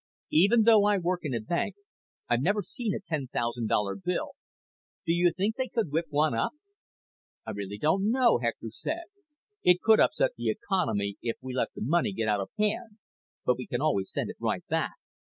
[0.31, 1.75] Even though I work in a bank,
[2.27, 4.31] I've never seen a ten thousand dollar bill.
[5.05, 6.53] Do you think they could whip one up?"
[7.45, 9.03] "I really don't know," Hector said.
[9.61, 12.97] "It could upset the economy if we let the money get out of hand.
[13.45, 14.95] But we can always send it right back.